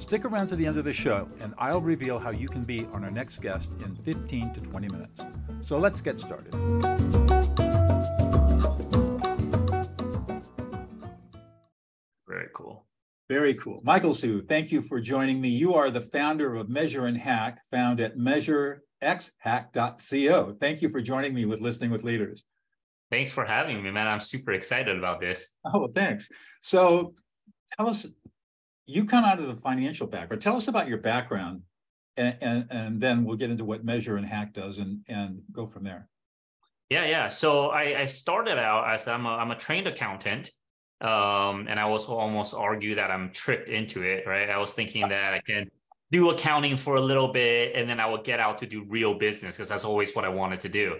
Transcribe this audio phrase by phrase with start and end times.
[0.00, 2.86] Stick around to the end of the show, and I'll reveal how you can be
[2.86, 5.24] on our next guest in 15 to 20 minutes.
[5.60, 6.52] So let's get started.
[12.26, 12.86] Very cool.
[13.28, 13.80] Very cool.
[13.84, 15.50] Michael Hsu, thank you for joining me.
[15.50, 20.56] You are the founder of Measure and Hack, found at measurexhack.co.
[20.58, 22.44] Thank you for joining me with Listening with Leaders.
[23.10, 24.08] Thanks for having me, man.
[24.08, 25.54] I'm super excited about this.
[25.64, 26.28] Oh, thanks.
[26.62, 27.14] So
[27.76, 28.06] tell us,
[28.90, 30.42] you come out of the financial background.
[30.42, 31.62] Tell us about your background,
[32.16, 35.66] and, and, and then we'll get into what Measure and Hack does and, and go
[35.66, 36.08] from there.
[36.90, 37.28] Yeah, yeah.
[37.28, 40.50] So I, I started out as I'm a, I'm a trained accountant.
[41.00, 44.50] Um, and I also almost argue that I'm tricked into it, right?
[44.50, 45.70] I was thinking that I can
[46.10, 49.14] do accounting for a little bit and then I would get out to do real
[49.14, 50.98] business because that's always what I wanted to do.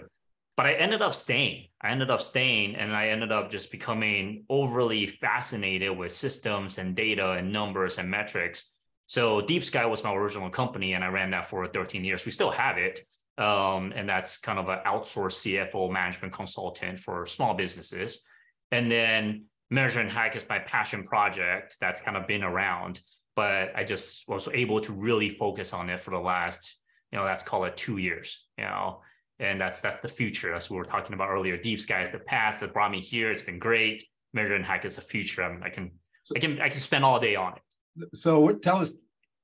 [0.57, 1.67] But I ended up staying.
[1.81, 6.95] I ended up staying and I ended up just becoming overly fascinated with systems and
[6.95, 8.71] data and numbers and metrics.
[9.07, 12.25] So Deep Sky was my original company and I ran that for 13 years.
[12.25, 12.99] We still have it.
[13.37, 18.25] Um, and that's kind of an outsourced CFO management consultant for small businesses.
[18.71, 22.99] And then Measure and Hack is my passion project that's kind of been around,
[23.35, 26.77] but I just was able to really focus on it for the last,
[27.11, 29.01] you know, let's call it two years, you know,
[29.41, 30.51] and that's that's the future.
[30.51, 31.57] That's what we were talking about earlier.
[31.57, 33.31] Deep Sky is the past that brought me here.
[33.31, 34.03] It's been great.
[34.33, 35.43] Measure and Hack is the future.
[35.43, 35.91] I, I can,
[36.35, 38.09] I can, I can spend all day on it.
[38.15, 38.93] So tell us,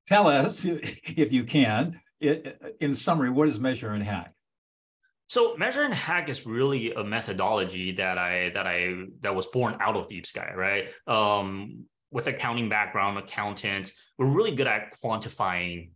[0.06, 4.32] tell us if you can, in summary, what is Measure and Hack?
[5.26, 9.76] So measure and hack is really a methodology that I that I that was born
[9.78, 10.88] out of Deep Sky, right?
[11.06, 15.90] Um, with accounting background, accountant, we're really good at quantifying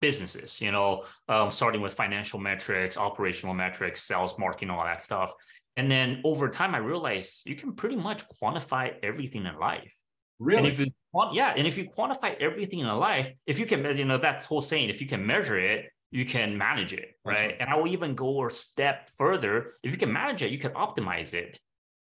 [0.00, 0.60] businesses.
[0.60, 5.32] You know, um, starting with financial metrics, operational metrics, sales, marketing, all that stuff.
[5.76, 9.96] And then over time, I realized you can pretty much quantify everything in life.
[10.38, 10.58] Really?
[10.58, 10.86] And if you
[11.32, 14.60] yeah, and if you quantify everything in life, if you can, you know, that whole
[14.60, 17.34] saying, if you can measure it, you can manage it, right?
[17.34, 17.56] right?
[17.60, 19.72] And I will even go a step further.
[19.82, 21.58] If you can manage it, you can optimize it.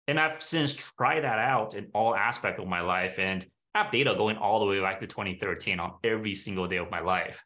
[0.09, 3.93] And I've since tried that out in all aspects of my life and I have
[3.93, 7.43] data going all the way back to 2013 on every single day of my life.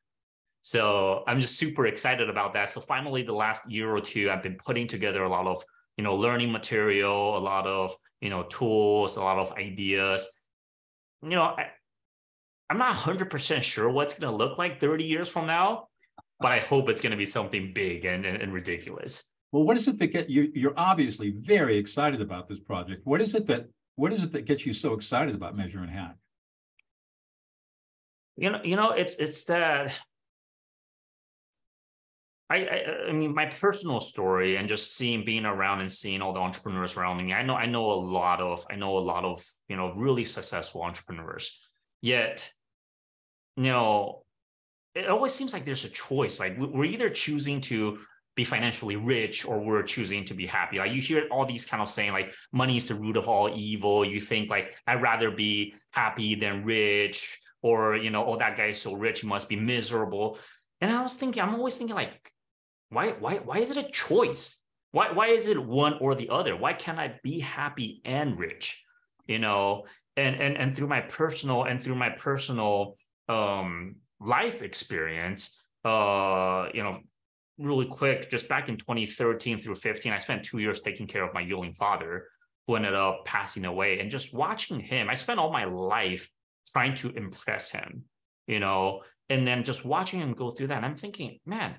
[0.66, 2.69] So I'm just super excited about that.
[2.69, 5.62] So finally, the last year or two, I've been putting together a lot of,
[5.97, 10.27] you know, learning material, a lot of, you know, tools, a lot of ideas.
[11.22, 11.69] You know, I,
[12.69, 15.87] I'm not 100% sure what's going to look like 30 years from now,
[16.41, 19.33] but I hope it's going to be something big and, and, and ridiculous.
[19.53, 20.50] Well, what is it that get you?
[20.53, 23.03] You're obviously very excited about this project.
[23.04, 25.91] What is it that what is it that gets you so excited about Measure and
[25.91, 26.16] Hack?
[28.37, 29.97] You know, you know, it's it's that.
[32.48, 36.32] I, I, I mean my personal story and just seeing being around and seeing all
[36.32, 37.32] the entrepreneurs around me.
[37.32, 40.24] I know I know a lot of I know a lot of you know really
[40.24, 41.58] successful entrepreneurs.
[42.02, 42.48] Yet,
[43.56, 44.24] you know,
[44.94, 46.38] it always seems like there's a choice.
[46.38, 47.98] Like we're either choosing to
[48.36, 50.78] be financially rich or we're choosing to be happy.
[50.78, 53.50] Like you hear all these kind of saying like money is the root of all
[53.52, 54.04] evil.
[54.04, 58.66] You think like I'd rather be happy than rich, or you know, oh that guy
[58.66, 60.38] is so rich, he must be miserable.
[60.80, 62.30] And I was thinking, I'm always thinking like,
[62.96, 64.64] why, why, why is it a choice?
[64.92, 66.56] Why, why is it one or the other?
[66.56, 68.82] Why can't I be happy and rich?
[69.26, 69.84] You know,
[70.16, 72.96] and and and through my personal and through my personal
[73.28, 77.00] um life experience, uh, you know,
[77.58, 81.34] really quick, just back in 2013 through 15, I spent two years taking care of
[81.34, 82.28] my ailing father
[82.66, 84.00] who ended up passing away.
[84.00, 86.30] And just watching him, I spent all my life
[86.72, 88.04] trying to impress him,
[88.47, 90.78] you know, and then just watching him go through that.
[90.78, 91.74] And I'm thinking, man,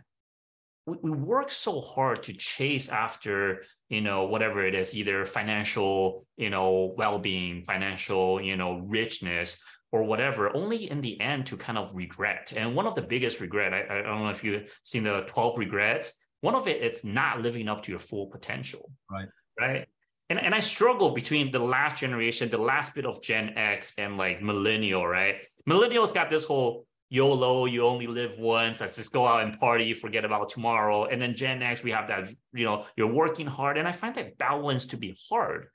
[0.88, 6.26] we, we work so hard to chase after, you know, whatever it is, either financial,
[6.38, 9.62] you know, well-being, financial, you know, richness,
[9.92, 12.54] or whatever, only in the end to kind of regret.
[12.56, 15.58] And one of the biggest regret, I, I don't know if you've seen the 12
[15.58, 18.92] regrets, one of it, it's not living up to your full potential.
[19.12, 19.28] Right.
[19.60, 19.88] Right.
[20.30, 24.18] And, and I struggle between the last generation, the last bit of Gen X and
[24.18, 25.38] like millennial, right?
[25.68, 28.82] Millennials got this whole YOLO, you only live once.
[28.82, 31.06] Let's just go out and party, forget about tomorrow.
[31.06, 33.78] And then Gen X, we have that, you know, you're working hard.
[33.78, 35.68] And I find that balance to be hard.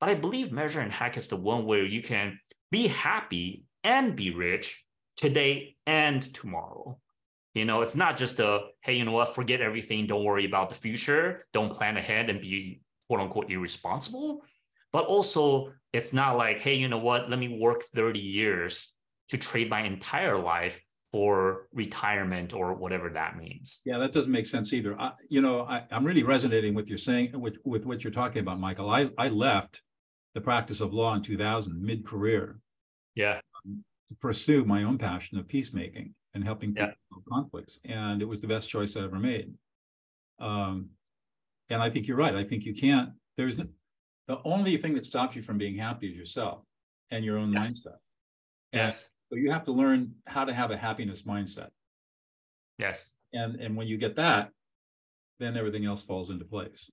[0.00, 2.40] But I believe Measure and Hack is the one where you can
[2.70, 4.84] be happy and be rich
[5.16, 6.98] today and tomorrow.
[7.54, 10.68] You know, it's not just a, hey, you know what, forget everything, don't worry about
[10.68, 14.42] the future, don't plan ahead and be quote unquote irresponsible.
[14.92, 18.94] But also, it's not like, hey, you know what, let me work 30 years
[19.30, 20.80] to trade my entire life
[21.12, 23.80] for retirement or whatever that means.
[23.84, 25.00] Yeah, that doesn't make sense either.
[25.00, 28.40] I, you know, I, am really resonating with you're saying with, with what you're talking
[28.42, 28.90] about, Michael.
[28.90, 29.82] I, I left
[30.34, 32.60] the practice of law in 2000, mid-career.
[33.14, 33.40] Yeah.
[33.64, 37.18] Um, to pursue my own passion of peacemaking and helping people yeah.
[37.32, 37.80] conflicts.
[37.84, 39.52] And it was the best choice I ever made.
[40.38, 40.90] Um,
[41.70, 42.34] and I think you're right.
[42.34, 43.66] I think you can't, there's no,
[44.28, 46.62] the only thing that stops you from being happy is yourself
[47.10, 47.72] and your own yes.
[47.72, 47.96] mindset.
[48.72, 49.10] Yes.
[49.30, 51.68] So you have to learn how to have a happiness mindset.
[52.78, 53.12] Yes.
[53.32, 54.50] And and when you get that,
[55.38, 56.90] then everything else falls into place.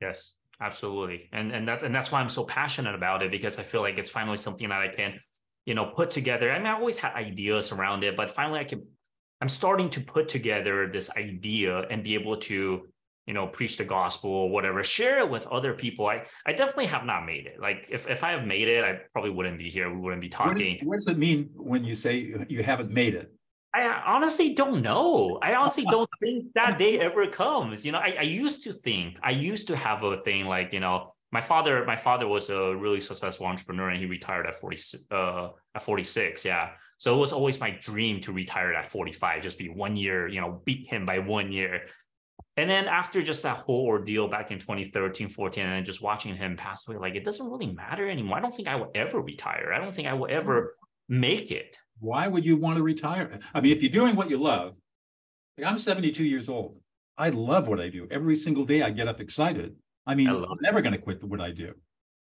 [0.00, 1.28] Yes, absolutely.
[1.32, 3.98] And and that and that's why I'm so passionate about it because I feel like
[3.98, 5.18] it's finally something that I can,
[5.64, 6.52] you know, put together.
[6.52, 8.86] I mean, I always had ideas around it, but finally I can
[9.40, 12.88] I'm starting to put together this idea and be able to
[13.28, 16.06] you know, preach the gospel or whatever, share it with other people.
[16.06, 17.60] I, I definitely have not made it.
[17.60, 19.92] Like if, if I have made it, I probably wouldn't be here.
[19.92, 20.78] We wouldn't be talking.
[20.78, 23.30] What, what does it mean when you say you haven't made it?
[23.74, 25.38] I honestly don't know.
[25.42, 27.84] I honestly don't think that day ever comes.
[27.84, 30.80] You know, I, I used to think, I used to have a thing like, you
[30.80, 34.78] know, my father, my father was a really successful entrepreneur and he retired at 40,
[35.10, 36.46] uh, at 46.
[36.46, 36.70] Yeah.
[36.96, 40.40] So it was always my dream to retire at 45, just be one year, you
[40.40, 41.82] know, beat him by one year.
[42.58, 46.56] And then after just that whole ordeal back in 2013, 14, and just watching him
[46.56, 48.36] pass away, like it doesn't really matter anymore.
[48.36, 49.72] I don't think I will ever retire.
[49.72, 50.74] I don't think I will ever
[51.08, 51.20] mm-hmm.
[51.20, 51.78] make it.
[52.00, 53.38] Why would you want to retire?
[53.54, 54.74] I mean, if you're doing what you love,
[55.56, 56.80] like I'm 72 years old.
[57.16, 58.08] I love what I do.
[58.10, 59.76] Every single day I get up excited.
[60.04, 61.74] I mean, I am never going to quit what I do.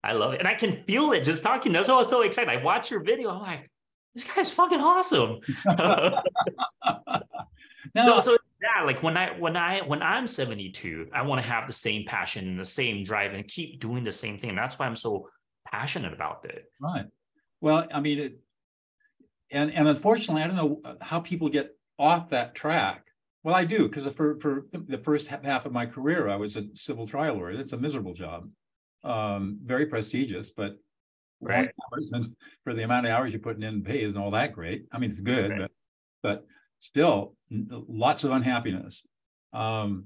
[0.01, 0.39] I love it.
[0.39, 1.73] And I can feel it just talking.
[1.73, 2.49] That's why I was so excited.
[2.49, 3.31] I watch your video.
[3.31, 3.69] I'm like,
[4.15, 5.39] this guy's fucking awesome.
[5.65, 6.21] no.
[7.95, 11.47] So, so it's that like when I when I when I'm 72, I want to
[11.47, 14.51] have the same passion and the same drive and keep doing the same thing.
[14.51, 15.29] And that's why I'm so
[15.71, 16.65] passionate about it.
[16.79, 17.05] Right.
[17.59, 18.39] Well, I mean, it,
[19.51, 23.05] and and unfortunately, I don't know how people get off that track.
[23.43, 26.65] Well, I do because for for the first half of my career, I was a
[26.75, 27.51] civil trial lawyer.
[27.51, 28.49] It's a miserable job,
[29.03, 30.77] um, very prestigious, but
[31.41, 31.71] right.
[32.11, 34.85] and for the amount of hours you're putting in pay isn't all that great.
[34.91, 35.59] I mean, it's good, right.
[35.61, 35.71] but
[36.21, 36.45] but
[36.77, 39.05] still lots of unhappiness.
[39.53, 40.05] Um,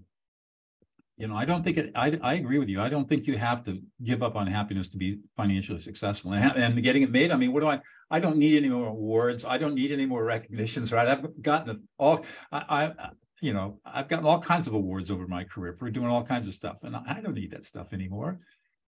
[1.17, 2.81] you know, I don't think it, I, I agree with you.
[2.81, 6.57] I don't think you have to give up on happiness to be financially successful and,
[6.61, 7.31] and getting it made.
[7.31, 7.79] I mean, what do I,
[8.11, 9.45] I don't need any more awards.
[9.45, 11.07] I don't need any more recognitions, right?
[11.07, 13.09] I've gotten all, I, I,
[13.41, 16.47] you know, I've gotten all kinds of awards over my career for doing all kinds
[16.47, 16.83] of stuff.
[16.83, 18.39] And I don't need that stuff anymore.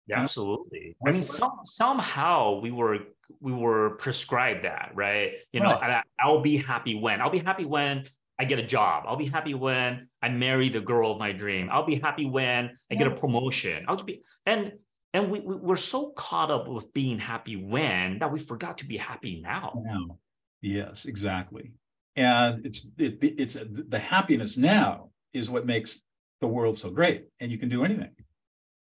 [0.07, 0.97] Yeah, absolutely.
[1.07, 2.99] I mean, some, somehow we were
[3.41, 5.35] we were prescribed that, right?
[5.53, 5.91] You know, right.
[5.91, 8.07] I, I'll be happy when I'll be happy when
[8.41, 9.05] I get a job.
[9.07, 11.69] I'll be happy when I marry the girl of my dream.
[11.71, 13.85] I'll be happy when I get a promotion.
[13.87, 14.73] I'll be and
[15.13, 18.87] and we, we we're so caught up with being happy when that we forgot to
[18.87, 19.75] be happy now.
[19.77, 20.17] Now,
[20.63, 21.73] yes, exactly.
[22.17, 26.01] And it's it, it's the happiness now is what makes
[26.41, 28.15] the world so great, and you can do anything.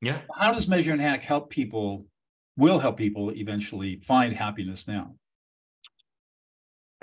[0.01, 0.19] Yeah.
[0.35, 2.07] How does Measure and Hack help people,
[2.57, 5.15] will help people eventually find happiness now?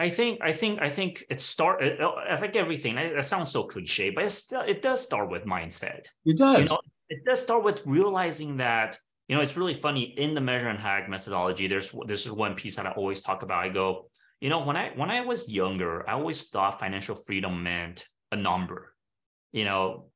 [0.01, 3.65] I think I think I think it start oh, I think everything That sounds so
[3.65, 6.07] cliche, but it still it does start with mindset.
[6.25, 6.57] It does.
[6.57, 6.79] You know,
[7.09, 10.79] it does start with realizing that you know it's really funny in the measure and
[10.79, 11.67] hack methodology.
[11.67, 13.63] There's this is one piece that I always talk about.
[13.63, 17.61] I go, you know, when I when I was younger, I always thought financial freedom
[17.61, 18.95] meant a number,
[19.51, 20.09] you know,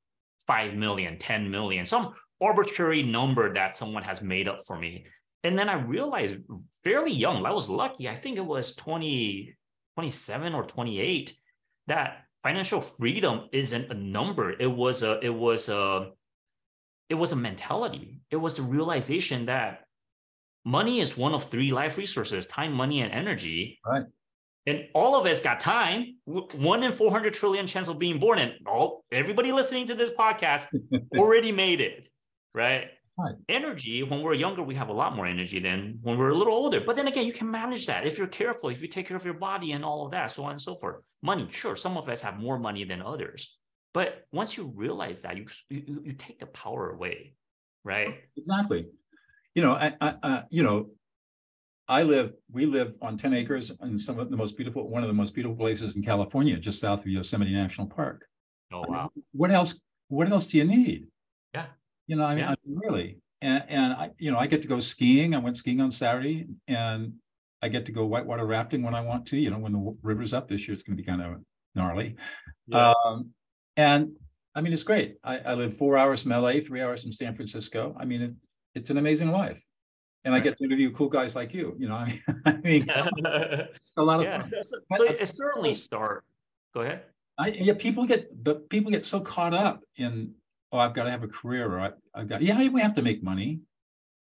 [0.48, 5.06] 5 million, 10 million, some arbitrary number that someone has made up for me.
[5.44, 6.42] And then I realized
[6.84, 9.56] fairly young, I was lucky, I think it was 20,
[9.96, 11.34] 27 or 28,
[11.88, 14.52] that financial freedom isn't a number.
[14.52, 16.12] It was a, it was a,
[17.10, 18.22] it was a mentality.
[18.32, 19.86] It was the realization that
[20.64, 23.80] money is one of three life resources, time, money, and energy.
[23.86, 24.06] Right.
[24.68, 26.18] And all of us got time.
[26.26, 28.40] One in 400 trillion chance of being born.
[28.40, 30.68] And all everybody listening to this podcast
[31.18, 32.08] already made it
[32.56, 32.88] right?
[33.18, 33.36] Right.
[33.48, 36.54] Energy, when we're younger, we have a lot more energy than when we're a little
[36.54, 36.82] older.
[36.82, 39.24] But then again, you can manage that if you're careful, if you take care of
[39.24, 40.98] your body and all of that, so on and so forth.
[41.22, 43.58] Money, sure, some of us have more money than others.
[43.94, 47.36] But once you realize that, you you, you take the power away,
[47.86, 48.16] right?
[48.36, 48.84] Exactly.
[49.54, 50.90] You know, I, I, I you know,
[51.88, 55.08] I live, we live on 10 acres in some of the most beautiful, one of
[55.08, 58.26] the most beautiful places in California, just south of Yosemite National Park.
[58.74, 59.12] Oh, wow.
[59.32, 61.06] what else, what else do you need?
[61.54, 61.68] Yeah.
[62.08, 62.52] You know, I mean, yeah.
[62.52, 65.36] I mean, really, and and I, you know, I get to go skiing.
[65.36, 67.14] I went skiing on Saturday, and
[67.62, 69.38] I get to go whitewater rafting when I want to.
[69.38, 71.42] You know, when the river's up this year, it's going to be kind of
[71.74, 72.16] gnarly.
[72.68, 72.94] Yeah.
[73.06, 73.32] Um,
[73.78, 74.12] and
[74.56, 75.18] I mean, it's great.
[75.24, 77.96] I, I, live four hours from LA, three hours from San Francisco.
[78.00, 78.34] I mean, it,
[78.74, 79.62] it's an amazing life.
[80.24, 81.76] And I get to interview cool guys like you.
[81.78, 81.96] You know,
[82.46, 83.26] I mean, I mean
[83.98, 84.64] a lot of yeah, fun.
[84.64, 86.24] So, so it certainly start.
[86.74, 87.04] Go ahead.
[87.38, 90.34] I, yeah, people get but people get so caught up in
[90.72, 93.02] oh, I've got to have a career or I, have got yeah, we have to
[93.02, 93.62] make money.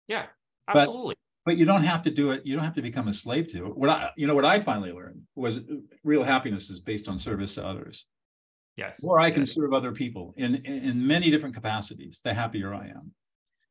[0.09, 0.27] Yeah,
[0.69, 1.17] absolutely.
[1.45, 2.45] But, but you don't have to do it.
[2.45, 3.77] You don't have to become a slave to it.
[3.77, 5.61] What I you know what I finally learned was
[6.03, 8.07] real happiness is based on service to others.
[8.77, 9.01] Yes.
[9.03, 9.53] Or I can yes.
[9.53, 12.21] serve other people in, in, in many different capacities.
[12.25, 13.13] The happier I am.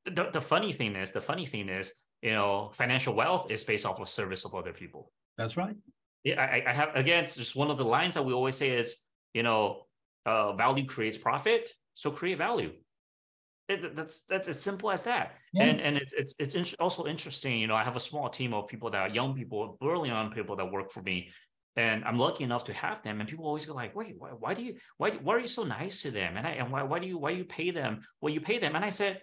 [0.05, 3.85] The, the funny thing is, the funny thing is, you know, financial wealth is based
[3.85, 5.11] off of service of other people.
[5.37, 5.75] That's right.
[6.23, 7.25] Yeah, I, I have again.
[7.25, 9.01] It's just one of the lines that we always say is,
[9.33, 9.87] you know,
[10.25, 12.71] uh, value creates profit, so create value.
[13.69, 15.33] It, that's that's as simple as that.
[15.53, 15.63] Yeah.
[15.63, 17.59] And and it's it's it's in, also interesting.
[17.59, 20.31] You know, I have a small team of people that are young people, brilliant young
[20.31, 21.29] people that work for me,
[21.77, 23.19] and I'm lucky enough to have them.
[23.19, 25.63] And people always go like, "Wait, why, why do you why why are you so
[25.63, 28.01] nice to them?" And I and why why do you why do you pay them?
[28.19, 28.75] Well, you pay them.
[28.75, 29.21] And I said,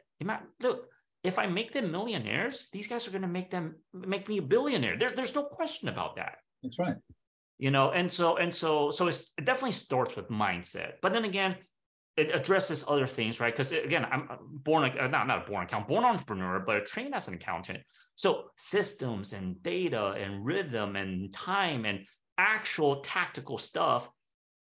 [0.60, 0.88] "Look,
[1.22, 4.42] if I make them millionaires, these guys are going to make them make me a
[4.42, 4.96] billionaire.
[4.98, 6.36] There's there's no question about that.
[6.62, 6.96] That's right.
[7.58, 10.94] You know, and so and so so it's, it definitely starts with mindset.
[11.02, 11.56] But then again,
[12.16, 13.52] it addresses other things, right?
[13.52, 17.28] Because again, I'm born uh, not not a born accountant, born entrepreneur, but trained as
[17.28, 17.80] an accountant.
[18.16, 24.10] So systems and data and rhythm and time and actual tactical stuff,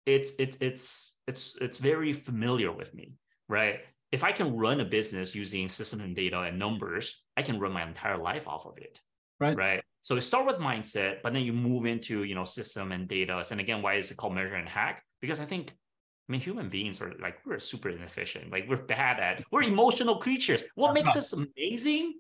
[0.04, 3.14] it's it's it's it's it's very familiar with me,
[3.48, 3.80] right?
[4.12, 7.72] If I can run a business using system and data and numbers, I can run
[7.72, 9.00] my entire life off of it.
[9.40, 9.56] Right.
[9.56, 9.82] Right.
[10.00, 13.42] So you start with mindset, but then you move into, you know, system and data.
[13.50, 15.02] And again, why is it called measure and hack?
[15.20, 15.74] Because I think
[16.28, 18.50] I mean, human beings are like we're super inefficient.
[18.50, 20.64] Like we're bad at we're emotional creatures.
[20.74, 20.94] What uh-huh.
[20.94, 22.14] makes us amazing?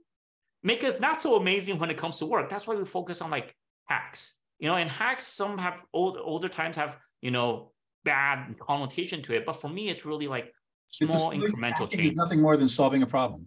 [0.62, 2.48] Make us not so amazing when it comes to work.
[2.48, 3.54] That's why we focus on like
[3.86, 7.72] hacks you know and hacks some have old older times have you know
[8.04, 10.52] bad connotation to it but for me it's really like
[10.86, 12.16] small incremental changes.
[12.16, 13.44] nothing more than solving a problem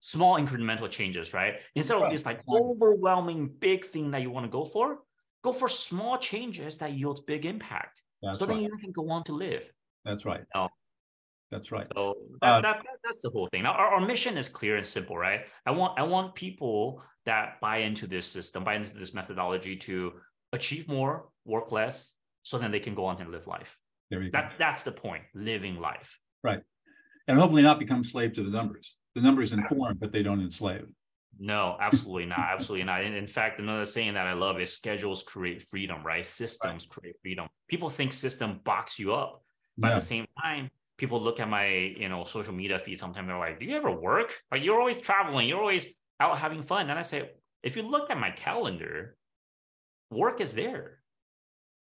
[0.00, 2.06] small incremental changes right instead right.
[2.06, 4.98] of this like overwhelming big thing that you want to go for
[5.42, 8.54] go for small changes that yield big impact that's so right.
[8.54, 9.70] then you can go on to live
[10.04, 10.68] that's right know?
[11.50, 14.36] that's right so that, uh, that, that, that's the whole thing now our, our mission
[14.36, 18.64] is clear and simple right i want i want people that buy into this system
[18.64, 20.12] buy into this methodology to
[20.54, 23.76] achieve more, work less, so then they can go on and live life.
[24.10, 24.54] There you that, go.
[24.58, 26.18] That's the point, living life.
[26.42, 26.60] Right.
[27.28, 28.96] And hopefully not become slave to the numbers.
[29.14, 30.86] The numbers inform, but they don't enslave.
[31.38, 32.38] No, absolutely not.
[32.38, 33.02] Absolutely not.
[33.02, 36.24] And in fact, another saying that I love is schedules create freedom, right?
[36.24, 37.00] Systems right.
[37.00, 37.48] create freedom.
[37.68, 39.42] People think system box you up.
[39.76, 39.92] But yeah.
[39.94, 43.38] at the same time, people look at my, you know, social media feed sometimes they're
[43.38, 44.32] like, do you ever work?
[44.50, 46.90] Like you're always traveling, you're always out having fun.
[46.90, 47.30] And I say,
[47.62, 49.16] if you look at my calendar,
[50.10, 50.98] work is there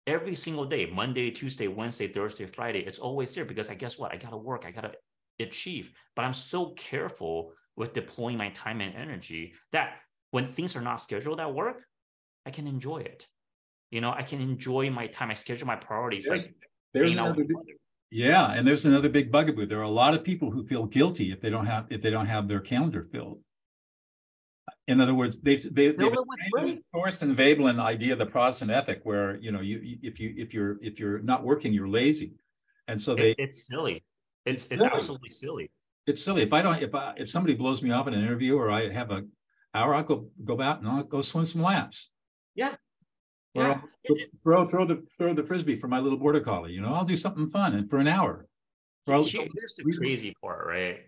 [0.07, 4.13] every single day monday tuesday wednesday thursday friday it's always there because i guess what
[4.13, 4.93] i gotta work i gotta
[5.41, 9.95] achieve but i'm so careful with deploying my time and energy that
[10.31, 11.85] when things are not scheduled at work
[12.45, 13.27] i can enjoy it
[13.91, 16.55] you know i can enjoy my time i schedule my priorities there's, like
[16.95, 17.57] there's another big,
[18.11, 21.31] yeah and there's another big bugaboo there are a lot of people who feel guilty
[21.31, 23.41] if they don't have if they don't have their calendar filled
[24.87, 26.13] in other words, they've they, they've
[26.93, 30.99] Thorstein Veblen idea, the Protestant ethic, where you know you if you if you're if
[30.99, 32.35] you're not working, you're lazy,
[32.89, 34.05] and so they it, it's silly.
[34.45, 34.91] It's it's, silly.
[34.93, 35.71] absolutely silly.
[36.07, 36.43] It's silly.
[36.43, 38.93] If I don't if I if somebody blows me off in an interview or I
[38.93, 39.25] have a
[39.75, 42.11] hour, I'll go go out and I'll go swim some laps.
[42.55, 42.75] Yeah.
[43.55, 43.81] Or yeah.
[44.11, 46.73] I'll throw throw the throw the frisbee for my little border collie.
[46.73, 48.47] You know, I'll do something fun and for an hour.
[49.55, 51.01] Here's the crazy part, right?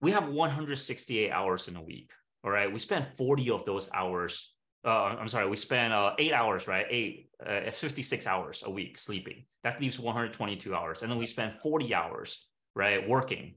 [0.00, 2.10] We have 168 hours in a week
[2.44, 4.52] all right, we spend 40 of those hours.
[4.84, 6.86] Uh, I'm sorry, we spend uh, eight hours, right?
[6.90, 9.44] Eight, uh, 56 hours a week sleeping.
[9.62, 11.02] That leaves 122 hours.
[11.02, 13.54] And then we spend 40 hours, right, working.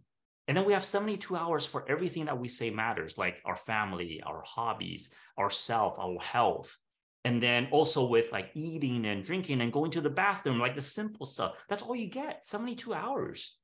[0.47, 4.21] And then we have 72 hours for everything that we say matters, like our family,
[4.24, 6.77] our hobbies, our self, our health.
[7.25, 10.82] And then also with like eating and drinking and going to the bathroom, like the
[10.82, 11.55] simple stuff.
[11.67, 13.58] That's all you get 72 hours.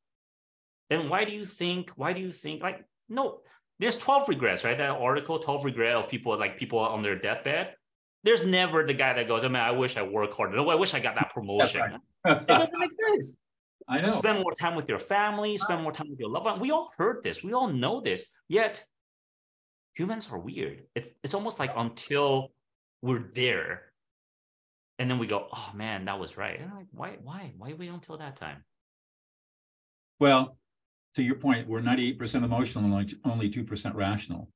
[0.90, 3.42] And why do you think, why do you think, like, no,
[3.80, 4.78] there's 12 regrets, right?
[4.78, 7.76] That article, 12 regret of people like people on their deathbed.
[8.24, 10.56] There's never the guy that goes, oh, I mean, I wish I worked harder.
[10.56, 11.82] No, I wish I got that promotion.
[11.82, 12.42] Right.
[12.42, 13.38] it doesn't make sense.
[13.88, 14.08] I know.
[14.08, 16.60] Spend more time with your family, spend more time with your loved one.
[16.60, 17.44] We all heard this.
[17.44, 18.32] We all know this.
[18.48, 18.84] Yet
[19.96, 20.84] humans are weird.
[20.96, 22.52] It's it's almost like until
[23.02, 23.84] we're there.
[25.00, 26.60] And then we go, oh man, that was right.
[26.60, 28.64] And like, why, why, why wait until that time?
[30.20, 30.58] Well,
[31.16, 34.50] to your point, we're 98% emotional and only 2% rational.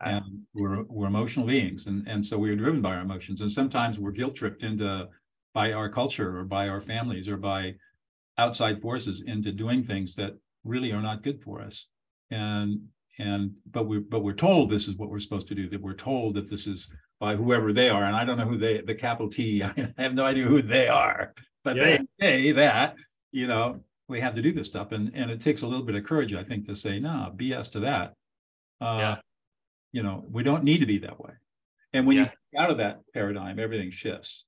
[0.00, 0.10] Ah.
[0.10, 3.98] and we're we're emotional beings and and so we're driven by our emotions and sometimes
[3.98, 5.08] we're guilt tripped into
[5.54, 7.74] by our culture or by our families or by
[8.36, 11.88] outside forces into doing things that really are not good for us
[12.30, 12.78] and
[13.18, 15.94] and but we but we're told this is what we're supposed to do that we're
[15.94, 18.94] told that this is by whoever they are and i don't know who they the
[18.94, 21.34] capital t i have no idea who they are
[21.64, 21.84] but yeah.
[21.84, 22.96] they say that
[23.32, 25.94] you know we have to do this stuff and and it takes a little bit
[25.94, 28.14] of courage i think to say no nah, bs to that
[28.80, 29.16] uh yeah.
[29.92, 31.32] you know we don't need to be that way
[31.92, 32.24] and when yeah.
[32.24, 34.46] you get out of that paradigm everything shifts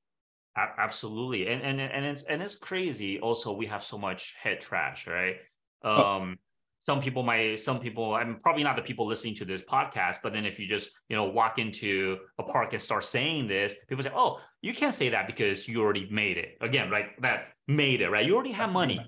[0.56, 5.06] absolutely and and and it's and it's crazy also we have so much head trash
[5.06, 5.36] right
[5.84, 6.16] oh.
[6.16, 6.49] um oh
[6.80, 10.32] some people might some people i'm probably not the people listening to this podcast but
[10.32, 14.02] then if you just you know walk into a park and start saying this people
[14.02, 16.56] say oh you can't say that because you already made it.
[16.60, 18.26] Again right that made it right?
[18.26, 19.00] You already have money.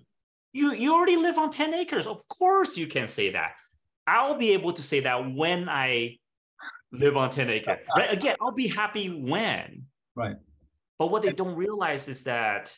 [0.53, 2.07] You you already live on 10 acres.
[2.07, 3.53] Of course you can say that.
[4.07, 6.19] I'll be able to say that when i
[6.91, 8.13] live on 10 acres right?
[8.13, 9.85] Again i'll be happy when.
[10.15, 10.37] Right.
[10.99, 12.77] But what they don't realize is that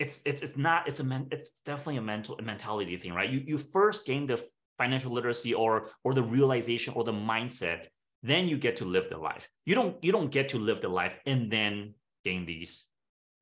[0.00, 3.30] it's it's it's not it's a men, it's definitely a mental a mentality thing, right?
[3.30, 4.42] You you first gain the
[4.78, 7.86] financial literacy or or the realization or the mindset,
[8.22, 9.46] then you get to live the life.
[9.66, 12.88] You don't you don't get to live the life and then gain these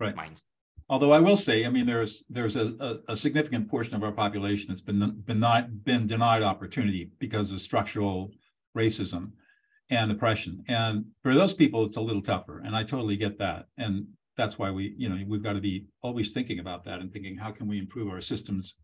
[0.00, 0.44] right minds.
[0.90, 4.12] Although I will say, I mean, there's there's a, a, a significant portion of our
[4.12, 8.32] population that's been been not been denied opportunity because of structural
[8.76, 9.30] racism
[9.90, 10.64] and oppression.
[10.68, 12.62] And for those people, it's a little tougher.
[12.64, 13.66] And I totally get that.
[13.76, 14.06] And
[14.38, 17.36] that's why we, you know, we've got to be always thinking about that and thinking
[17.36, 18.76] how can we improve our systems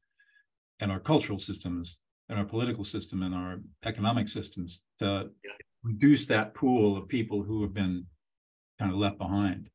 [0.81, 5.51] and our cultural systems and our political system and our economic systems to yeah.
[5.85, 8.05] reduce that pool of people who have been
[8.81, 9.71] kind of left behind.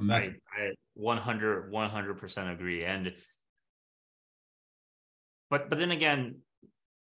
[0.00, 3.12] And that's I, I 100 100% agree and
[5.48, 6.34] but but then again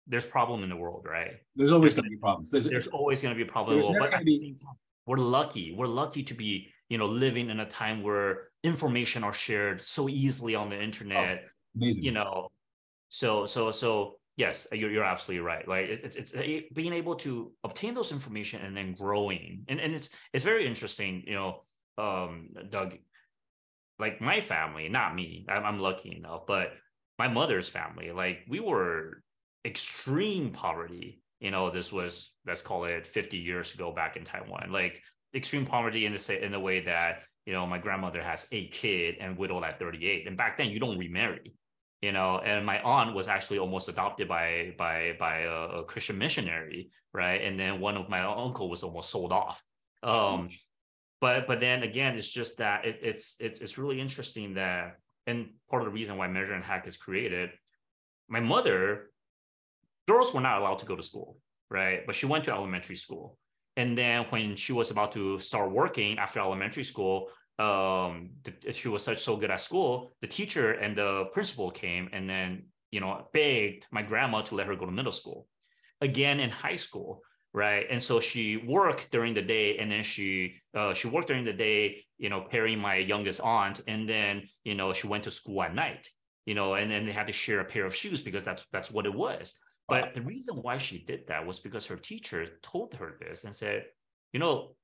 [0.06, 3.23] there's problem in the world right there's always going to be problems there's, there's always
[3.23, 4.75] going to be a problem but at the same time
[5.06, 9.32] we're lucky we're lucky to be you know living in a time where information are
[9.32, 12.04] shared so easily on the internet oh, amazing.
[12.04, 12.48] you know.
[13.09, 15.66] So so so yes you're, you're absolutely right.
[15.66, 19.64] Like it's, it's it's being able to obtain those information and then growing.
[19.68, 21.64] And, and it's it's very interesting you know
[21.96, 22.96] um doug
[24.00, 26.72] like my family not me I'm, I'm lucky enough but
[27.20, 29.22] my mother's family like we were
[29.64, 34.72] extreme poverty you know this was let's call it 50 years ago back in taiwan.
[34.72, 35.02] Like
[35.35, 39.16] extreme poverty in the in the way that you know my grandmother has eight kid
[39.20, 41.53] and widowed at 38 and back then you don't remarry
[42.05, 42.38] you know?
[42.38, 47.40] And my aunt was actually almost adopted by by by a, a christian missionary right?
[47.42, 49.62] And then one of my uncle was almost sold off.
[50.03, 50.51] Um
[51.20, 55.51] but but then again it's just that it, it's it's it's really interesting that and
[55.70, 57.51] part of the reason why measure and hack is created
[58.29, 59.11] my mother
[60.07, 61.38] girls were not allowed to go to school
[61.70, 62.05] right?
[62.07, 63.38] But she went to elementary school
[63.76, 68.30] and then when she was about to start working after elementary school um
[68.70, 72.64] she was such so good at school the teacher and the principal came and then
[72.90, 75.46] you know begged my grandma to let her go to middle school
[76.00, 77.22] again in high school
[77.54, 77.87] right?
[77.88, 81.52] And so she worked during the day and then she uh, she worked during the
[81.52, 85.62] day you know pairing my youngest aunt and then you know she went to school
[85.62, 86.08] at night
[86.46, 88.90] you know and then they had to share a pair of shoes because that's that's
[88.90, 89.54] what it was
[89.88, 93.55] but the reason why she did that was because her teacher told her this and
[93.55, 93.85] said,
[94.33, 94.75] you know,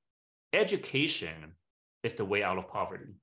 [0.53, 1.55] education
[2.03, 3.13] is the way out of poverty.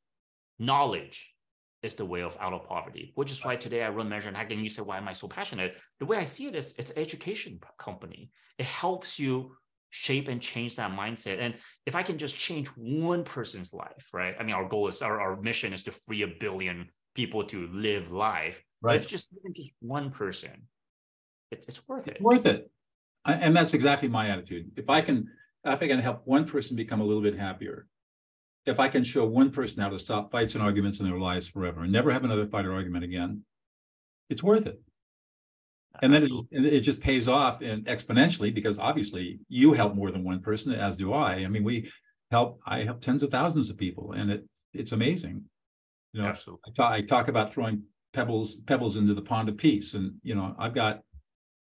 [0.58, 1.34] Knowledge
[1.82, 4.36] is the way of out of poverty, which is why today I run Measure and
[4.36, 4.50] Hack.
[4.50, 5.76] And you say, why am I so passionate?
[6.00, 8.30] The way I see it is it's an education company.
[8.58, 9.56] It helps you
[9.90, 11.38] shape and change that mindset.
[11.38, 11.54] And
[11.86, 14.34] if I can just change one person's life, right?
[14.38, 17.68] I mean, our goal is our, our mission is to free a billion people to
[17.68, 18.62] live life.
[18.82, 18.94] Right.
[18.94, 20.66] But if just even just one person
[21.50, 22.14] it's, it's worth it.
[22.14, 22.70] It's worth it.
[23.24, 24.70] I, and that's exactly my attitude.
[24.76, 25.28] If I can,
[25.64, 27.86] if I can help one person become a little bit happier,
[28.66, 31.46] if I can show one person how to stop fights and arguments in their lives
[31.46, 33.42] forever and never have another fight or argument again,
[34.28, 34.80] it's worth it.
[36.02, 40.22] And then it, it, just pays off and exponentially because obviously you help more than
[40.22, 41.36] one person, as do I.
[41.36, 41.90] I mean, we
[42.30, 42.60] help.
[42.66, 45.44] I help tens of thousands of people, and it it's amazing.
[46.12, 46.62] You know, Absolutely.
[46.68, 47.82] I talk, I talk about throwing
[48.12, 51.00] pebbles pebbles into the pond of peace, and you know, I've got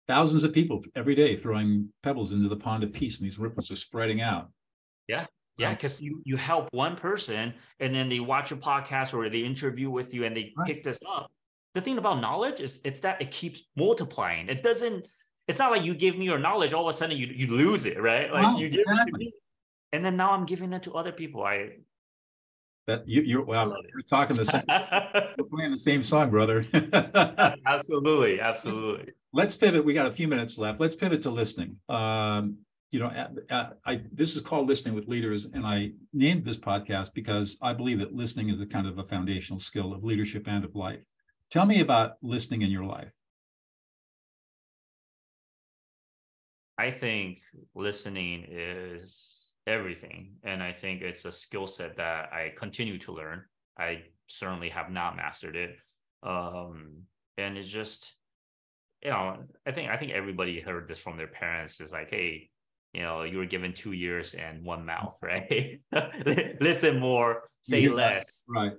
[0.08, 3.72] thousands of people every day throwing pebbles into the pond of peace, and these ripples
[3.72, 4.50] are spreading out.
[5.08, 5.26] Yeah.
[5.58, 9.39] Yeah, because you you help one person and then they watch a podcast or they
[9.39, 10.68] interview with you and they right.
[10.68, 11.32] pick this up.
[11.74, 14.50] The thing about knowledge is it's that it keeps multiplying.
[14.50, 15.08] It doesn't,
[15.48, 17.86] it's not like you give me your knowledge, all of a sudden you, you lose
[17.86, 18.32] it, right?
[18.34, 19.02] Like you give exactly.
[19.02, 19.34] it to me.
[19.94, 21.44] And then now I'm giving it to other people.
[21.44, 21.78] I
[22.88, 24.63] that you, you're well, you're talking the same.
[25.38, 26.65] we're playing the same song, brother.
[27.65, 29.13] absolutely, absolutely.
[29.34, 29.84] Let's pivot.
[29.84, 30.80] We got a few minutes left.
[30.80, 31.78] Let's pivot to listening.
[31.89, 32.58] Um,
[32.91, 33.12] you know,
[33.86, 38.00] I this is called listening with leaders, and I named this podcast because I believe
[38.00, 41.02] that listening is a kind of a foundational skill of leadership and of life.
[41.52, 43.12] Tell me about listening in your life.
[46.78, 47.39] I think
[47.74, 53.43] listening is everything, and I think it's a skill set that I continue to learn.
[53.78, 55.78] I certainly have not mastered it,
[56.23, 57.04] um,
[57.38, 58.15] and it's just
[59.04, 62.49] you know I think I think everybody heard this from their parents is like, hey,
[62.95, 65.82] you know, you were given two years and one mouth, right?
[66.62, 68.45] Listen more, say yeah, less.
[68.47, 68.71] Right.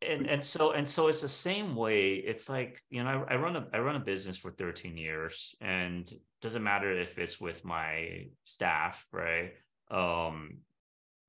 [0.00, 2.14] And and so and so it's the same way.
[2.14, 5.54] It's like, you know, I, I run a I run a business for 13 years
[5.60, 9.52] and doesn't matter if it's with my staff, right?
[9.90, 10.58] Um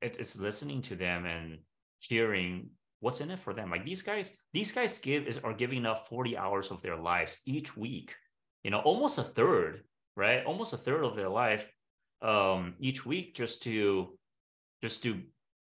[0.01, 1.59] it, it's listening to them and
[1.99, 2.69] hearing
[2.99, 3.69] what's in it for them.
[3.69, 7.41] Like these guys, these guys give is are giving up 40 hours of their lives
[7.45, 8.15] each week,
[8.63, 9.83] you know, almost a third,
[10.15, 10.43] right?
[10.45, 11.69] Almost a third of their life
[12.21, 14.17] um, each week just to
[14.81, 15.21] just to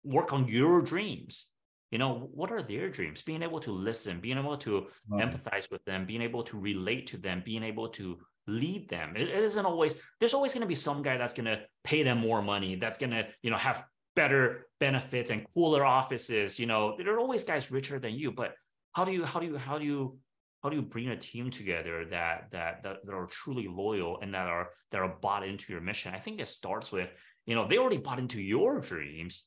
[0.05, 1.52] work on your dreams
[1.93, 3.23] you know what are their dreams?
[3.23, 5.31] Being able to listen being able to right.
[5.31, 9.15] empathize with them being able to relate to them being able to lead them.
[9.15, 12.03] It, it isn't always there's always going to be some guy that's going to pay
[12.03, 13.85] them more money that's going to you know have
[14.17, 16.97] better benefits and cooler offices you know.
[16.97, 18.55] There are always guys richer than you but
[18.93, 20.19] how do you how do you how do you
[20.63, 24.33] how do you bring a team together that, that that that are truly loyal and
[24.33, 26.15] that are that are bought into your mission?
[26.15, 27.13] I think it starts with
[27.45, 29.45] you know they already bought into your dreams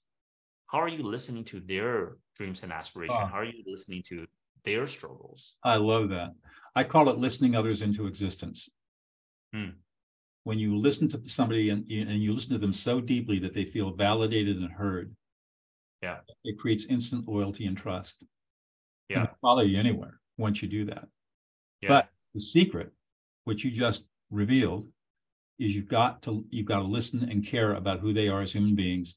[0.76, 4.26] how are you listening to their dreams and aspirations how are you listening to
[4.66, 6.34] their struggles i love that
[6.76, 8.70] i call it listening others into existence
[9.54, 9.70] hmm.
[10.44, 13.64] when you listen to somebody and, and you listen to them so deeply that they
[13.64, 15.16] feel validated and heard
[16.02, 18.24] yeah it creates instant loyalty and trust
[19.10, 21.08] yeah follow you anywhere once you do that.
[21.82, 21.90] Yeah.
[21.90, 22.92] But the secret,
[23.46, 24.88] which you just revealed,
[25.60, 28.52] is you've got to you've got to listen and care about who they are as
[28.52, 29.16] human beings.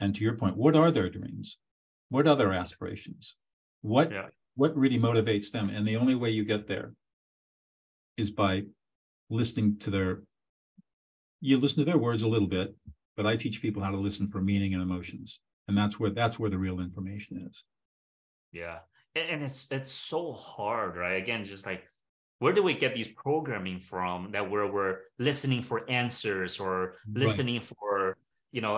[0.00, 1.58] And to your point, what are their dreams?
[2.08, 3.36] What are their aspirations?
[3.82, 4.26] What yeah.
[4.54, 5.70] what really motivates them?
[5.70, 6.94] And the only way you get there
[8.16, 8.62] is by
[9.30, 10.22] listening to their
[11.40, 12.74] you listen to their words a little bit,
[13.16, 15.40] but I teach people how to listen for meaning and emotions.
[15.68, 17.62] And that's where that's where the real information is.
[18.52, 18.78] Yeah
[19.16, 21.84] and it's it's so hard right again just like
[22.40, 27.56] where do we get these programming from that where we're listening for answers or listening
[27.56, 27.64] right.
[27.64, 28.03] for
[28.54, 28.74] you know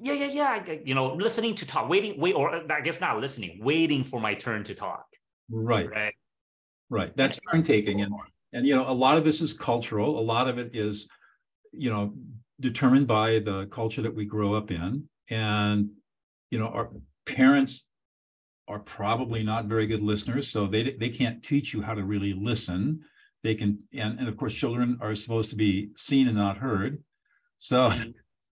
[0.00, 0.30] yeah yeah
[0.66, 4.20] yeah you know listening to talk waiting wait or i guess not listening waiting for
[4.20, 5.06] my turn to talk
[5.50, 6.14] right right
[6.88, 8.12] right that's turn taking and
[8.52, 11.08] and you know a lot of this is cultural a lot of it is
[11.72, 12.14] you know
[12.60, 15.90] determined by the culture that we grow up in and
[16.50, 16.90] you know our
[17.26, 17.88] parents
[18.68, 22.34] are probably not very good listeners, so they they can't teach you how to really
[22.34, 23.00] listen.
[23.42, 27.02] They can, and, and of course, children are supposed to be seen and not heard.
[27.56, 28.10] So, mm-hmm.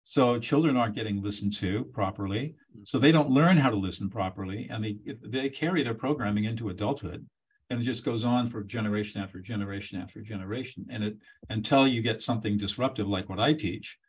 [0.10, 2.56] So children aren't getting listened to properly.
[2.72, 2.82] Mm-hmm.
[2.84, 6.70] So they don't learn how to listen properly, and they they carry their programming into
[6.70, 7.28] adulthood,
[7.70, 10.88] and it just goes on for generation after generation after generation.
[10.90, 11.18] And it
[11.50, 14.00] until you get something disruptive like what I teach,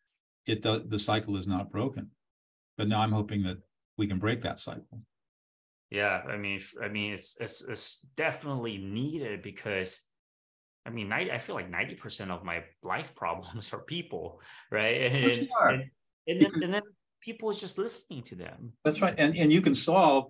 [0.47, 2.11] it does the cycle is not broken.
[2.79, 3.59] But now I'm hoping that
[3.99, 5.03] we can break that cycle.
[5.91, 10.01] Yeah, I mean, I mean, it's it's it's definitely needed because,
[10.87, 14.40] I mean, 90, I feel like ninety percent of my life problems are people,
[14.71, 15.01] right?
[15.01, 15.90] And and,
[16.27, 16.83] and, then, and then
[17.21, 18.73] people is just listening to them.
[18.85, 20.27] That's right, and and you can solve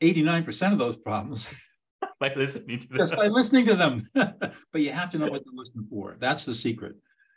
[0.00, 1.50] eighty nine percent of those problems
[2.20, 2.98] by listening to them.
[2.98, 6.16] Just by listening to them, but you have to know what to listen for.
[6.20, 6.94] That's the secret.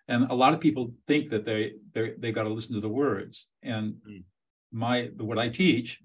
[0.07, 2.89] And a lot of people think that they they they got to listen to the
[2.89, 3.47] words.
[3.63, 4.23] And mm.
[4.71, 6.01] my what I teach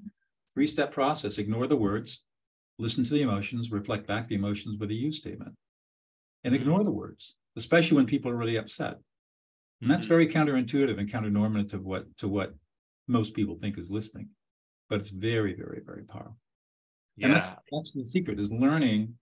[0.56, 2.22] Three step process ignore the words,
[2.78, 5.54] listen to the emotions, reflect back the emotions with a you statement,
[6.46, 8.94] and ignore the words, especially when people are really upset.
[9.82, 10.14] And that's mm-hmm.
[10.14, 12.54] very counterintuitive and counternormative what, to what
[13.08, 14.30] most people think is listening.
[14.88, 16.38] But it's very, very, very powerful.
[17.16, 17.26] Yeah.
[17.26, 19.14] And that's, that's the secret is learning,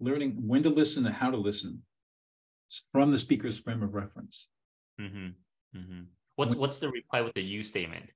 [0.00, 1.82] learning when to listen and how to listen
[2.92, 4.48] from the speaker's frame of reference.
[5.00, 5.78] Mm-hmm.
[5.78, 6.00] Mm-hmm.
[6.36, 8.06] What's what's the reply with the you statement?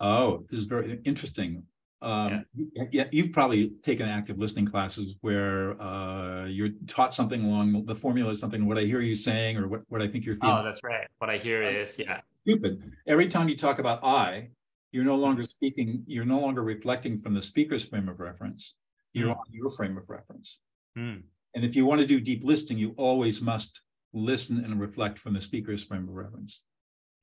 [0.00, 1.62] Oh, this is very interesting.
[2.04, 2.84] Um, yeah.
[2.90, 3.04] yeah.
[3.10, 8.38] you've probably taken active listening classes where uh, you're taught something along the formula is
[8.38, 10.58] something what I hear you saying or what, what I think you're feeling.
[10.58, 11.08] Oh, that's right.
[11.18, 12.20] What I hear is, yeah.
[12.46, 12.92] Stupid.
[13.06, 14.50] Every time you talk about I,
[14.92, 18.74] you're no longer speaking, you're no longer reflecting from the speaker's frame of reference.
[19.14, 19.38] You're mm.
[19.38, 20.58] on your frame of reference.
[20.98, 21.22] Mm.
[21.54, 23.80] And if you want to do deep listening, you always must
[24.12, 26.62] listen and reflect from the speaker's frame of reference.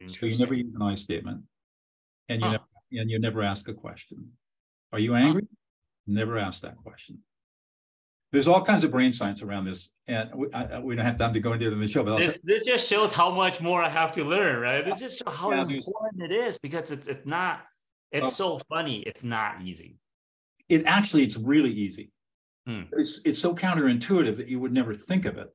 [0.08, 1.44] So you never use an I statement
[2.28, 2.64] and you, never,
[2.94, 4.32] and you never ask a question.
[4.92, 5.48] Are you angry?
[6.08, 7.20] Never ask that question.
[8.32, 11.34] There's all kinds of brain science around this, and we, I, we don't have time
[11.34, 12.02] to go into it in the show.
[12.04, 14.86] But this, this just shows how much more I have to learn, right?
[14.86, 17.62] This just shows how Yeah, important it is because it's it's not.
[18.12, 18.58] It's Oh.
[18.58, 19.00] so funny.
[19.02, 19.98] It's not easy.
[20.70, 22.12] it actually it's really easy.
[22.66, 22.84] Hmm.
[22.94, 25.48] It's it's so counterintuitive that you would never think of it.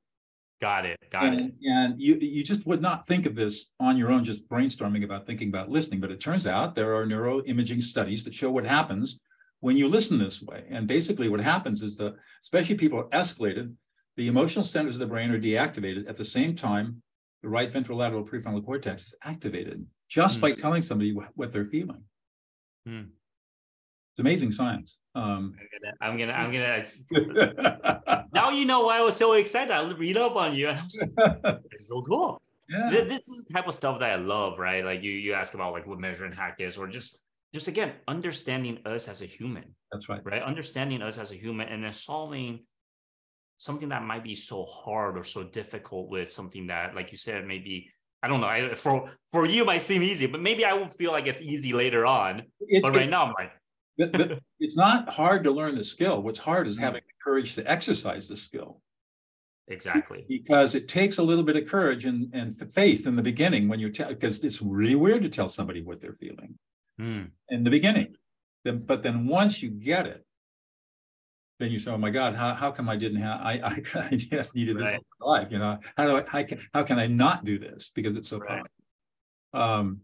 [0.61, 0.99] Got it.
[1.11, 1.39] Got it.
[1.39, 5.03] and, and you you just would not think of this on your own, just brainstorming
[5.05, 6.01] about thinking about listening.
[6.01, 9.21] But it turns out there are neuroimaging studies that show what happens
[9.61, 10.65] when you listen this way.
[10.71, 13.73] And basically, what happens is that, especially people are escalated,
[14.17, 17.03] the emotional centers of the brain are deactivated at the same time.
[17.43, 20.41] The right ventrolateral prefrontal cortex is activated just Hmm.
[20.43, 22.03] by telling somebody wh- what they're feeling.
[22.87, 23.03] Hmm.
[24.13, 25.01] It's amazing science.
[25.15, 25.55] Um,
[26.01, 26.33] I'm gonna.
[26.33, 26.83] I'm gonna.
[27.13, 28.25] I'm gonna.
[28.33, 29.71] Now you know why I was so excited.
[29.73, 30.69] I read up on you.
[30.69, 30.99] and I was
[31.45, 32.41] like, It's so cool.
[32.69, 32.89] yeah.
[32.91, 34.85] Th- This is the type of stuff that I love, right?
[34.85, 37.21] Like you, you ask about like what measure and hack is, or just,
[37.55, 39.75] just again, understanding us as a human.
[39.93, 40.21] That's right.
[40.25, 40.43] right?
[40.43, 42.61] Understanding us as a human and then solving
[43.59, 47.47] something that might be so hard or so difficult with something that, like you said,
[47.47, 47.91] maybe
[48.23, 48.47] I don't know.
[48.47, 51.43] I, for for you, it might seem easy, but maybe I will feel like it's
[51.43, 52.41] easy later on.
[52.69, 53.53] It's- But right now, I'm like,
[53.99, 56.23] But- but it's not hard to learn the skill.
[56.23, 56.83] What's hard is Mm.
[56.83, 58.81] having the courage to exercise the skill
[59.69, 60.25] exactly.
[60.29, 63.81] because it takes a little bit of courage and, and faith in the beginning when
[63.81, 66.59] you tell, because it's really weird to tell somebody what they're feeling
[66.99, 67.25] Hmm.
[67.49, 68.17] in the beginning.
[68.65, 70.25] Then, but then once you get it,
[71.59, 74.11] then you say, "Oh my God, how, how come I didn't have I I, I
[74.11, 74.95] needed this Right.
[74.95, 75.49] in my life?
[75.51, 78.29] You know, how do I how can how can I not do this because it's
[78.29, 78.49] so Right.
[78.49, 78.71] powerful?"
[79.55, 80.01] Um,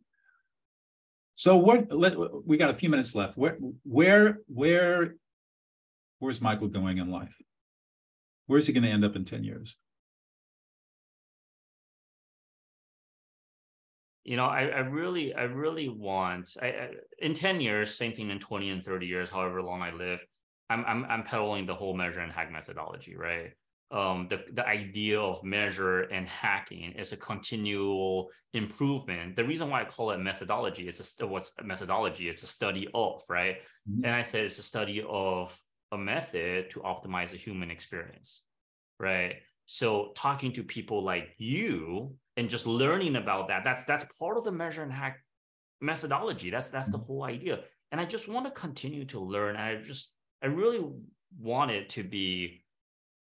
[1.34, 1.90] so what?
[1.90, 2.14] Let,
[2.46, 3.36] we got a few minutes left.
[3.36, 5.16] Where where where
[6.18, 7.36] where's Michael going in life?
[8.46, 9.76] Where's he going to end up in ten years?
[14.24, 18.30] You know, I, I really, I really want I, I in 10 years, same thing
[18.30, 20.24] in 20 and 30 years, however long I live,
[20.70, 23.52] I'm I'm I'm peddling the whole measure and hack methodology, right?
[23.90, 29.36] Um, the, the idea of measure and hacking is a continual improvement.
[29.36, 32.28] The reason why I call it methodology is a what's a methodology?
[32.28, 33.56] It's a study of, right?
[33.90, 34.04] Mhm.
[34.04, 35.58] And I said it's a study of
[35.90, 38.44] a method to optimize a human experience,
[38.98, 39.36] right?
[39.66, 44.44] So talking to people like you and just learning about that, that's that's part of
[44.44, 45.20] the measure and hack
[45.80, 46.50] methodology.
[46.50, 47.06] That's that's the mm-hmm.
[47.06, 47.60] whole idea.
[47.90, 49.56] And I just want to continue to learn.
[49.56, 50.84] And I just I really
[51.38, 52.64] want it to be,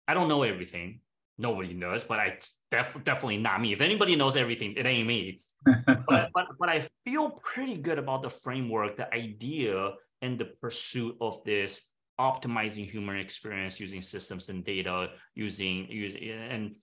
[0.08, 1.00] I don't know everything.
[1.38, 2.38] Nobody knows, but I
[2.70, 3.72] def- definitely not me.
[3.72, 5.40] If anybody knows everything, it ain't me.
[5.86, 11.16] but but but I feel pretty good about the framework, the idea, and the pursuit
[11.20, 16.76] of this optimizing human experience using systems and data, using using and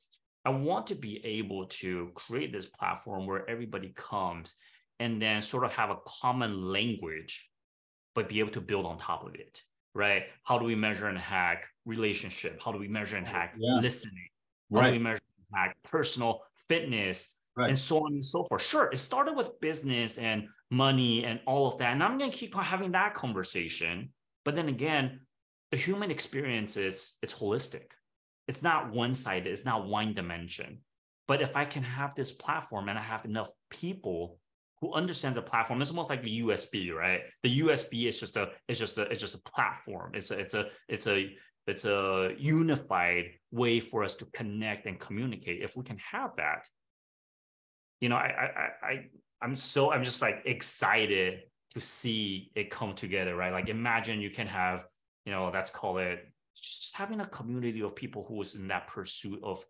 [0.45, 4.56] I want to be able to create this platform where everybody comes
[4.99, 7.49] and then sort of have a common language,
[8.15, 9.62] but be able to build on top of it,
[9.93, 10.23] right?
[10.43, 12.62] How do we measure and hack relationship?
[12.63, 13.80] How do we measure and hack Yeah.
[13.82, 14.28] listening?
[14.73, 15.21] How do we measure
[15.52, 17.36] and hack personal fitness?
[17.60, 17.69] right.
[17.69, 18.63] and so on and so forth.
[18.63, 21.91] Sure, it started with business and money and all of that.
[21.93, 24.13] And I'm going to keep on having that conversation.
[24.45, 25.19] But then again,
[25.71, 27.91] the human experience is it's holistic.
[28.49, 30.79] It's not one-sided, it's not one dimension.
[31.27, 34.39] But if I can have this platform and I have enough people
[34.81, 37.21] who understand the platform, it's almost like the USB, right?
[37.43, 40.12] The USB is just a it's just a it's just a platform.
[40.15, 41.29] It's a it's a it's a
[41.67, 45.62] it's a unified way for us to connect and communicate.
[45.62, 46.67] If we can have that,
[48.01, 49.05] you know, I, I, I,
[49.43, 53.53] I'm so, I'm just like excited to see it come together, right?
[53.53, 54.85] Like, imagine you can have,
[55.25, 56.19] you know, let's call it
[56.60, 59.65] just having a community of people who is in that pursuit of,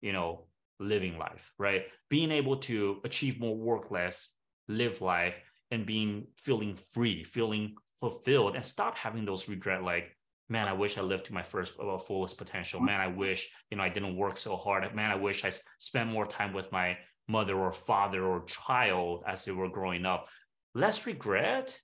[0.00, 0.46] you know,
[0.78, 1.84] living life, right?
[2.08, 4.36] Being able to achieve more work less,
[4.68, 10.16] live life, and being feeling free, feeling fulfilled, and stop having those regret, like,
[10.48, 12.80] man, I wish I lived to my first uh, fullest potential.
[12.80, 14.92] Man, I wish, you know, I didn't work so hard.
[14.94, 16.96] Man, I wish I spent more time with my
[17.28, 20.26] mother or father or child as they were growing up
[20.74, 21.78] less regret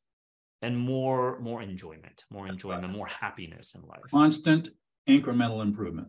[0.63, 4.69] and more more enjoyment more enjoyment more happiness in life Constant
[5.09, 6.09] incremental improvement.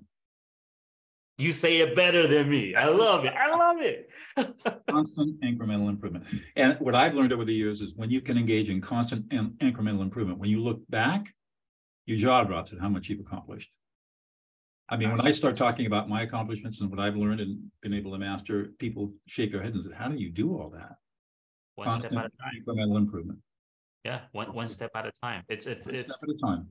[1.38, 4.10] you say it better than me i love it i love it
[4.90, 6.26] Constant incremental improvement.
[6.56, 9.52] And what I've learned over the years is when you can engage in constant in-
[9.60, 11.34] incremental improvement, when you look back,
[12.06, 13.70] your jaw drops at how much you've accomplished.
[14.88, 17.94] I mean, when I start talking about my accomplishments and what I've learned and been
[17.94, 20.94] able to master, people shake their heads and say, how do you do all that?
[21.76, 23.40] one step Constant at a time incremental improvement.
[24.04, 26.68] Yeah one, one step at a time it's it's One it's step at a time.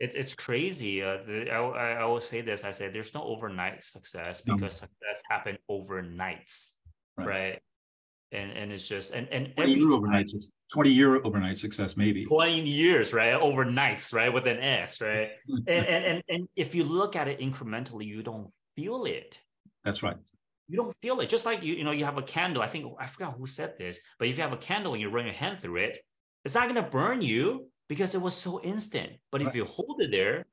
[0.00, 1.02] it's it's crazy.
[1.02, 2.64] Uh, the, I, I always say this.
[2.64, 4.54] I say there's no overnight success No.
[4.54, 6.74] because success happened overnights,
[7.16, 7.26] Right.
[7.26, 7.58] right?
[8.32, 10.28] and and it's just and and 20 year overnight
[10.72, 15.28] 20 year overnight success maybe 20 years right overnights right with an s right
[15.68, 19.40] and, and and and if you look at it incrementally you don't feel it
[19.84, 20.16] that's right
[20.66, 22.92] you don't feel it just like you you know you have a candle i think
[22.98, 25.32] i forgot who said this but if you have a candle and you run your
[25.34, 25.96] hand through it
[26.46, 30.00] it's not going to burn you because it was so instant but if you hold
[30.00, 30.46] it there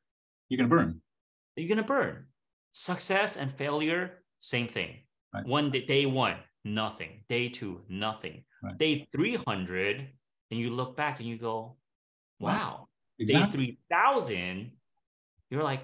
[0.50, 1.02] you're going to burn
[1.56, 2.26] you're going to burn
[2.74, 4.98] success and failure same thing
[5.34, 5.46] right.
[5.46, 7.24] one day, day one nothing.
[7.30, 8.44] Day two, nothing.
[8.62, 8.78] Right.
[8.78, 10.08] Day 300,
[10.52, 11.78] and you look back and you go,
[12.40, 12.88] wow.
[13.20, 13.66] Exactly.
[13.66, 14.72] Day 3000,
[15.50, 15.82] you're like,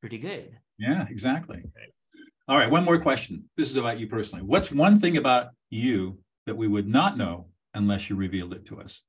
[0.00, 0.56] pretty good.
[0.78, 1.62] Yeah, exactly.
[2.48, 3.44] All right, one more question.
[3.56, 4.44] This is about you personally.
[4.44, 8.80] What's one thing about you that we would not know unless you revealed it to
[8.80, 9.02] us?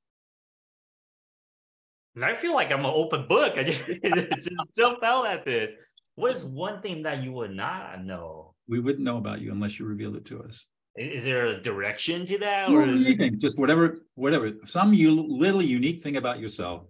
[2.14, 3.54] And I feel like I'm an open book.
[3.56, 5.72] I just, just jump out at this.
[6.14, 8.52] What is one thing that you would not know?
[8.68, 10.66] we wouldn't know about you unless you revealed it to us.
[10.96, 13.38] Is there a direction to that, or anything?
[13.38, 14.52] Just whatever, whatever.
[14.64, 16.82] Some you little unique thing about yourself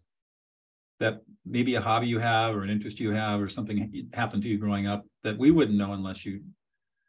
[0.98, 4.48] that maybe a hobby you have or an interest you have or something happened to
[4.48, 6.42] you growing up that we wouldn't know unless you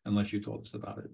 [0.05, 1.09] unless you told us about it.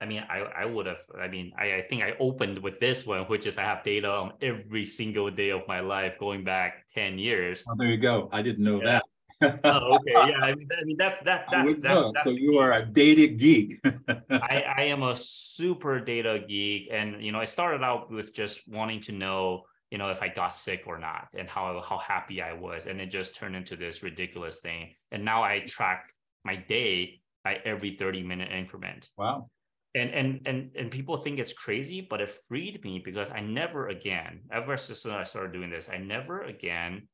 [0.00, 3.06] I mean, I, I would have, I mean, I, I think I opened with this
[3.06, 6.86] one, which is I have data on every single day of my life going back
[6.94, 7.64] 10 years.
[7.68, 8.30] Oh, there you go.
[8.32, 8.84] I didn't know yeah.
[8.84, 9.02] that
[9.42, 10.12] oh, okay.
[10.12, 10.38] Yeah.
[10.42, 13.80] I mean, I mean that's that that's, that's, that's so you are a data geek.
[14.30, 16.88] I, I am a super data geek.
[16.92, 20.28] And you know, I started out with just wanting to know, you know, if I
[20.28, 22.86] got sick or not and how how happy I was.
[22.86, 24.94] And it just turned into this ridiculous thing.
[25.10, 26.10] And now I track
[26.44, 29.08] my day by every 30 minute increment.
[29.16, 29.48] Wow.
[29.94, 33.88] And and and and people think it's crazy, but it freed me because I never
[33.88, 37.08] again, ever since I started doing this, I never again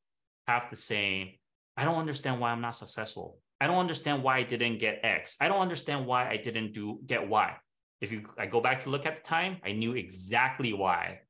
[0.47, 1.39] have to say
[1.75, 3.39] I don't understand why I'm not successful.
[3.59, 5.35] I don't understand why I didn't get X.
[5.41, 7.55] I don't understand why I didn't do get Y.
[8.01, 11.21] If you I go back to look at the time, I knew exactly why.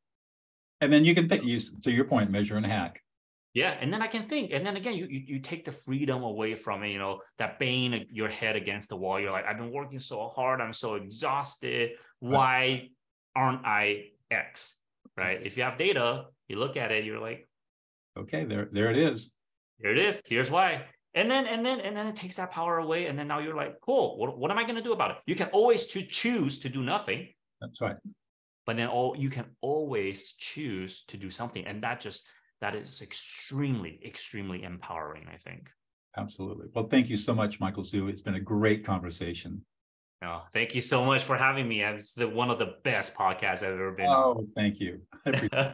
[0.81, 3.01] And then you can pick use to your point, measure and hack.
[3.57, 6.21] Yeah, and then I can think, and then again, you, you you take the freedom
[6.21, 6.89] away from it.
[6.89, 9.19] You know that banging your head against the wall.
[9.19, 10.61] You're like, I've been working so hard.
[10.61, 11.91] I'm so exhausted.
[12.19, 12.89] Why
[13.35, 14.81] aren't I X?
[15.17, 15.39] Right.
[15.43, 17.03] If you have data, you look at it.
[17.03, 17.47] You're like,
[18.15, 19.31] okay, there there it is
[19.79, 20.21] here it is.
[20.25, 20.85] Here's why.
[21.13, 23.07] And then and then and then it takes that power away.
[23.07, 24.17] And then now you're like, cool.
[24.17, 25.17] What, what am I going to do about it?
[25.25, 27.29] You can always to choose to do nothing.
[27.61, 27.95] That's right.
[28.65, 31.65] But then all you can always choose to do something.
[31.65, 32.27] And that just
[32.61, 35.69] that is extremely, extremely empowering, I think.
[36.17, 36.67] Absolutely.
[36.73, 38.07] Well, thank you so much, Michael Hsu.
[38.07, 39.63] It's been a great conversation.
[40.23, 41.83] Oh, thank you so much for having me.
[41.83, 44.07] It's one of the best podcasts I've ever been.
[44.07, 44.47] Oh, on.
[44.55, 45.01] thank you.